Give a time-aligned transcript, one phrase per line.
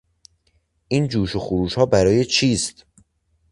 [0.87, 2.85] این جوش و خروشها برای چیست؟